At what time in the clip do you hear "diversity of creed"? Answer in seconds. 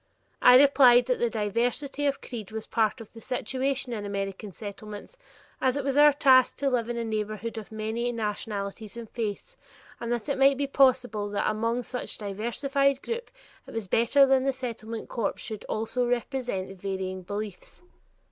1.29-2.51